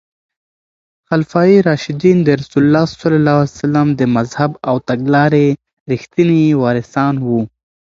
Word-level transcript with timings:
خلفای 1.07 1.53
راشدین 1.67 2.17
د 2.23 2.29
رسول 2.41 2.63
الله 3.17 3.39
ص 3.57 3.59
د 3.99 4.01
مذهب 4.15 4.51
او 4.69 4.75
تګلارې 4.89 5.47
رښتیني 5.91 6.43
وارثان 6.63 7.15
وو. 7.25 7.41